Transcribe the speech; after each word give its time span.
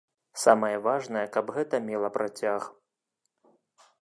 Самае 0.43 0.77
важнае, 0.87 1.25
каб 1.37 1.53
гэта 1.57 1.83
мела 1.91 2.09
працяг. 2.19 2.61